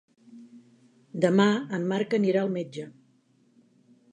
[1.25, 1.45] Demà
[1.79, 2.87] en Marc anirà al metge.